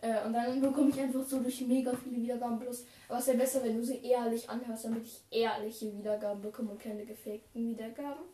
Äh, 0.00 0.24
und 0.26 0.32
dann 0.32 0.60
bekomme 0.60 0.90
ich 0.90 1.00
einfach 1.00 1.24
so 1.26 1.40
durch 1.40 1.60
mega 1.62 1.92
viele 1.96 2.16
Wiedergaben 2.22 2.58
plus. 2.58 2.84
Aber 3.08 3.18
es 3.18 3.26
wäre 3.26 3.38
besser, 3.38 3.64
wenn 3.64 3.76
du 3.76 3.84
sie 3.84 4.04
ehrlich 4.04 4.48
anhörst, 4.48 4.84
damit 4.84 5.04
ich 5.04 5.20
ehrliche 5.30 5.96
Wiedergaben 5.96 6.42
bekomme 6.42 6.72
und 6.72 6.80
keine 6.80 7.04
gefakten 7.04 7.70
Wiedergaben. 7.70 8.24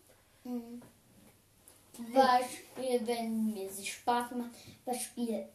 Mhm. 0.45 0.83
Beispiel, 2.13 3.07
wenn 3.07 3.53
mir 3.53 3.69
sie 3.71 3.87
Spaß 3.87 4.33
macht, 4.33 4.51
Beispiel 4.85 5.47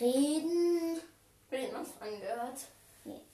reden. 0.00 1.00
Wen 1.52 1.68
hast 1.76 1.92
du 2.00 2.04
angehört? 2.04 2.60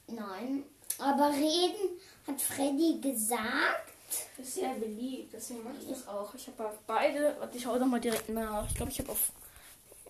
Nein, 0.08 0.64
aber 0.98 1.30
reden 1.30 2.00
hat 2.26 2.40
Freddy 2.42 3.00
gesagt. 3.00 3.92
Ist 4.38 4.54
sehr 4.54 4.74
beliebt, 4.74 5.32
deswegen 5.32 5.62
mache 5.62 5.76
ich 5.80 5.88
das 5.88 6.08
auch. 6.08 6.34
Ich 6.34 6.48
habe 6.48 6.66
auf 6.66 6.78
beide, 6.86 7.36
warte, 7.38 7.56
ich 7.56 7.64
hau 7.64 7.78
doch 7.78 7.86
mal 7.86 8.00
direkt 8.00 8.28
nach. 8.30 8.66
Ich 8.68 8.74
glaube, 8.74 8.90
ich 8.90 8.98
habe 8.98 9.12
auf. 9.12 9.30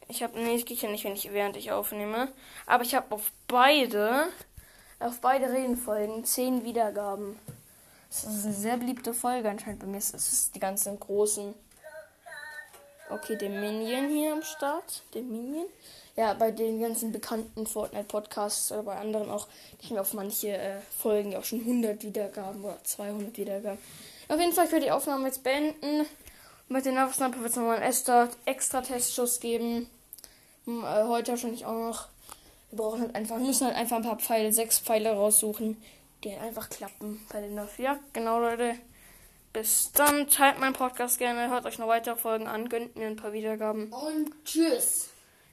Ich 0.08 0.22
habe, 0.22 0.40
nee, 0.40 0.54
es 0.54 0.64
geht 0.64 0.80
ja 0.80 0.88
nicht, 0.88 1.04
wenn 1.04 1.12
ich 1.12 1.30
während 1.32 1.58
ich 1.58 1.70
aufnehme. 1.70 2.32
Aber 2.64 2.82
ich 2.82 2.94
habe 2.94 3.14
auf 3.14 3.30
beide, 3.46 4.28
auf 5.00 5.20
beide 5.20 5.52
Redenfolgen 5.52 6.24
zehn 6.24 6.64
Wiedergaben. 6.64 7.38
Das 8.08 8.24
ist 8.24 8.46
eine 8.46 8.54
sehr 8.54 8.78
beliebte 8.78 9.12
Folge 9.12 9.50
anscheinend 9.50 9.80
bei 9.80 9.86
mir. 9.86 9.98
Es 9.98 10.14
ist 10.14 10.54
die 10.54 10.60
ganzen 10.60 10.98
großen. 10.98 11.52
Okay, 13.10 13.36
der 13.36 13.48
Minion 13.48 14.10
hier 14.10 14.32
am 14.32 14.42
Start. 14.42 15.02
Der 15.14 15.22
Minion. 15.22 15.64
Ja, 16.14 16.34
bei 16.34 16.50
den 16.50 16.80
ganzen 16.80 17.10
bekannten 17.10 17.66
Fortnite-Podcasts 17.66 18.70
oder 18.72 18.82
bei 18.82 18.96
anderen 18.96 19.30
auch. 19.30 19.46
Ich 19.80 19.90
habe 19.90 20.02
auf 20.02 20.12
manche 20.12 20.48
äh, 20.48 20.80
Folgen 20.98 21.34
auch 21.34 21.44
schon 21.44 21.60
100 21.60 22.02
Wiedergaben 22.02 22.62
oder 22.62 22.78
200 22.82 23.38
Wiedergaben. 23.38 23.78
Auf 24.28 24.38
jeden 24.38 24.52
Fall, 24.52 24.66
ich 24.66 24.72
werde 24.72 24.84
die 24.86 24.90
Aufnahme 24.90 25.26
jetzt 25.26 25.42
beenden. 25.42 26.04
Mit 26.68 26.84
den 26.84 26.94
Nervsnapper 26.94 27.40
wird 27.40 27.50
es 27.50 27.56
nochmal 27.56 27.76
einen 27.76 27.86
extra, 27.86 28.28
extra 28.44 28.82
Testschuss 28.82 29.40
geben. 29.40 29.88
Hm, 30.66 30.84
äh, 30.84 31.04
heute 31.04 31.32
wahrscheinlich 31.32 31.64
auch 31.64 31.72
noch. 31.72 32.08
Wir 32.70 32.76
brauchen 32.76 33.00
halt 33.00 33.14
einfach, 33.14 33.38
müssen 33.38 33.68
halt 33.68 33.76
einfach 33.76 33.96
ein 33.96 34.02
paar 34.02 34.18
Pfeile, 34.18 34.52
sechs 34.52 34.78
Pfeile 34.80 35.12
raussuchen, 35.12 35.82
die 36.24 36.32
halt 36.32 36.42
einfach 36.42 36.68
klappen 36.68 37.24
bei 37.32 37.40
den 37.40 37.54
Nerf. 37.54 37.78
Ja, 37.78 37.98
genau, 38.12 38.38
Leute. 38.38 38.74
Bis 39.58 39.90
dann. 39.90 40.28
Teilt 40.28 40.60
meinen 40.60 40.72
Podcast 40.72 41.18
gerne. 41.18 41.50
Hört 41.50 41.66
euch 41.66 41.80
noch 41.80 41.88
weitere 41.88 42.14
Folgen 42.14 42.46
an. 42.46 42.68
Gönnt 42.68 42.94
mir 42.94 43.08
ein 43.08 43.16
paar 43.16 43.32
Wiedergaben. 43.32 43.92
Und 43.92 44.32
tschüss. 44.44 45.08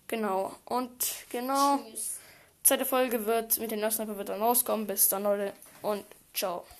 Genau. 0.07 0.55
Und 0.65 0.91
genau. 1.31 1.79
Tschüss. 1.79 2.19
Zweite 2.61 2.85
Folge 2.85 3.25
wird 3.25 3.57
mit 3.59 3.71
den 3.71 3.79
Nerfsnapper 3.79 4.15
wird 4.15 4.29
dann 4.29 4.43
rauskommen. 4.43 4.85
Bis 4.85 5.09
dann, 5.09 5.23
Leute. 5.23 5.53
Und 5.81 6.05
ciao. 6.35 6.65